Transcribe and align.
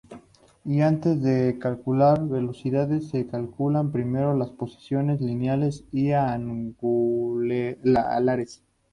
Y 0.65 0.81
antes 0.81 1.21
de 1.21 1.59
calcular 1.59 2.27
velocidades 2.27 3.09
se 3.09 3.27
calculan 3.27 3.91
primero 3.91 4.35
las 4.35 4.49
posiciones 4.49 5.21
lineales 5.21 5.83
y 5.91 6.09
angulares. 6.13 7.77